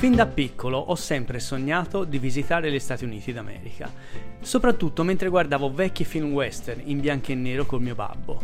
[0.00, 3.92] Fin da piccolo ho sempre sognato di visitare gli Stati Uniti d'America,
[4.40, 8.40] soprattutto mentre guardavo vecchi film western in bianco e nero col mio babbo,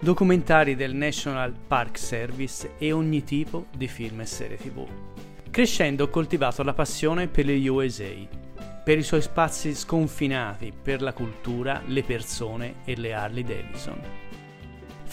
[0.00, 4.86] documentari del National Park Service e ogni tipo di film e serie tv.
[5.50, 8.08] Crescendo ho coltivato la passione per gli USA,
[8.82, 14.00] per i suoi spazi sconfinati, per la cultura, le persone e le Harley Davidson.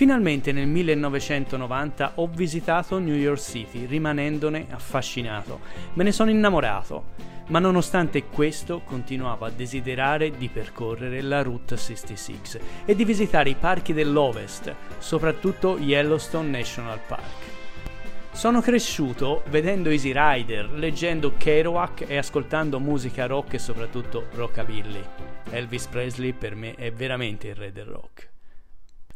[0.02, 5.60] Finalmente nel 1990 ho visitato New York City, rimanendone affascinato.
[5.94, 7.10] Me ne sono innamorato,
[7.50, 13.55] ma nonostante questo continuavo a desiderare di percorrere la Route 66 e di visitare i
[13.55, 18.32] parchi dell'Ovest, soprattutto Yellowstone National Park.
[18.32, 25.04] Sono cresciuto vedendo Easy Rider, leggendo Kerouac e ascoltando musica rock e soprattutto rockabilly.
[25.52, 28.30] Elvis Presley per me è veramente il re del rock.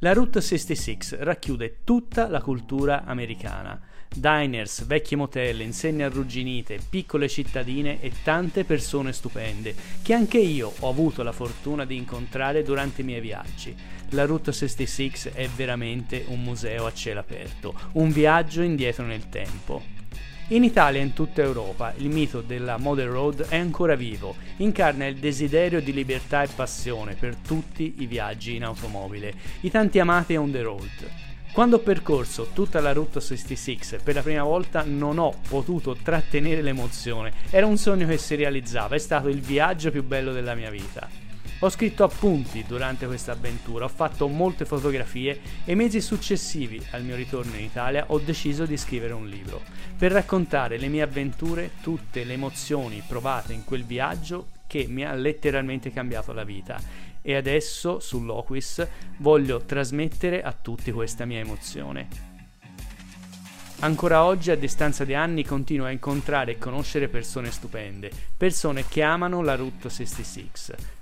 [0.06, 3.82] La Route 66 racchiude tutta la cultura americana.
[4.08, 10.90] Diners, vecchi motel, insegne arrugginite, piccole cittadine e tante persone stupende che anche io ho
[10.90, 13.76] avuto la fortuna di incontrare durante i miei viaggi.
[14.10, 19.95] La Route 66 è veramente un museo a cielo aperto, un viaggio indietro nel tempo.
[20.50, 25.08] In Italia e in tutta Europa il mito della Model Road è ancora vivo, incarna
[25.08, 30.36] il desiderio di libertà e passione per tutti i viaggi in automobile, i tanti amati
[30.36, 31.10] on the road.
[31.52, 36.62] Quando ho percorso tutta la Route 66 per la prima volta non ho potuto trattenere
[36.62, 40.70] l'emozione, era un sogno che si realizzava, è stato il viaggio più bello della mia
[40.70, 41.25] vita.
[41.66, 47.16] Ho scritto appunti durante questa avventura, ho fatto molte fotografie e mesi successivi al mio
[47.16, 49.64] ritorno in Italia ho deciso di scrivere un libro
[49.98, 55.14] per raccontare le mie avventure, tutte le emozioni provate in quel viaggio che mi ha
[55.16, 56.80] letteralmente cambiato la vita
[57.20, 62.35] e adesso su Loquis voglio trasmettere a tutti questa mia emozione.
[63.80, 69.02] Ancora oggi, a distanza di anni, continuo a incontrare e conoscere persone stupende, persone che
[69.02, 70.50] amano la Route 66,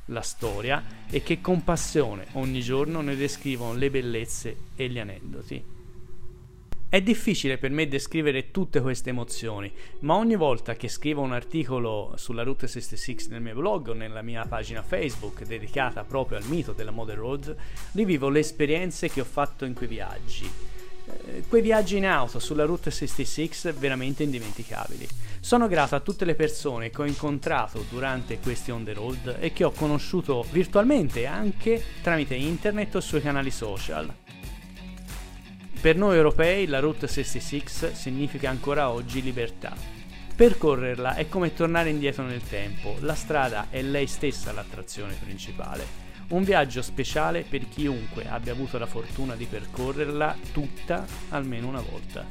[0.06, 5.64] la storia e che con passione ogni giorno ne descrivono le bellezze e gli aneddoti.
[6.90, 12.14] È difficile per me descrivere tutte queste emozioni, ma ogni volta che scrivo un articolo
[12.18, 16.72] sulla Route 66 nel mio blog o nella mia pagina Facebook dedicata proprio al mito
[16.72, 17.56] della Model Road,
[17.94, 20.73] rivivo le esperienze che ho fatto in quei viaggi
[21.48, 25.08] quei viaggi in auto sulla Route 66 veramente indimenticabili.
[25.40, 29.52] Sono grato a tutte le persone che ho incontrato durante questi on the road e
[29.52, 34.14] che ho conosciuto virtualmente anche tramite internet o sui canali social.
[35.82, 39.76] Per noi europei la Route 66 significa ancora oggi libertà.
[40.36, 46.03] Percorrerla è come tornare indietro nel tempo, la strada è lei stessa l'attrazione principale.
[46.30, 52.26] Un viaggio speciale per chiunque abbia avuto la fortuna di percorrerla tutta almeno una volta.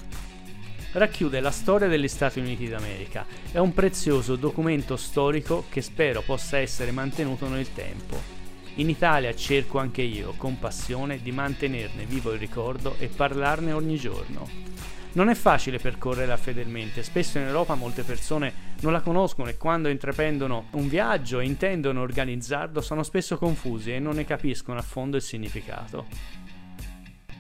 [0.92, 3.24] Racchiude la storia degli Stati Uniti d'America.
[3.50, 8.20] È un prezioso documento storico che spero possa essere mantenuto nel tempo.
[8.76, 13.96] In Italia cerco anche io, con passione, di mantenerne vivo il ricordo e parlarne ogni
[13.96, 14.48] giorno.
[15.14, 19.90] Non è facile percorrerla fedelmente, spesso in Europa molte persone non la conoscono e quando
[19.90, 25.16] intraprendono un viaggio e intendono organizzarlo sono spesso confusi e non ne capiscono a fondo
[25.16, 26.06] il significato.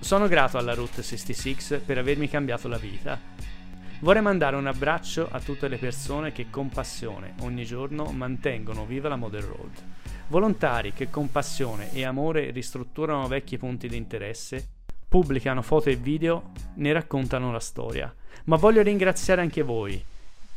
[0.00, 3.18] Sono grato alla Route 66 per avermi cambiato la vita.
[4.00, 9.08] Vorrei mandare un abbraccio a tutte le persone che con passione ogni giorno mantengono viva
[9.08, 9.70] la Model Road.
[10.26, 14.81] Volontari che con passione e amore ristrutturano vecchi punti di interesse
[15.12, 18.10] pubblicano foto e video, ne raccontano la storia.
[18.44, 20.02] Ma voglio ringraziare anche voi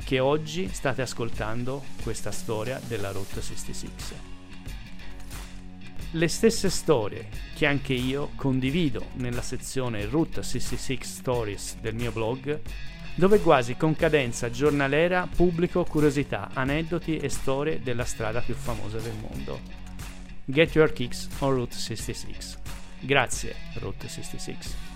[0.01, 4.17] che oggi state ascoltando questa storia della Route 66.
[6.11, 12.61] Le stesse storie che anche io condivido nella sezione Route 66 Stories del mio blog,
[13.15, 19.15] dove quasi con cadenza giornaliera pubblico curiosità, aneddoti e storie della strada più famosa del
[19.19, 19.59] mondo.
[20.45, 22.74] Get your kicks on Route 66.
[23.05, 24.94] Grazie, Route 66.